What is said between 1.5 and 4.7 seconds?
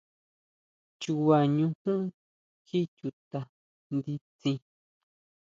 ñujún jí chuta nditsin.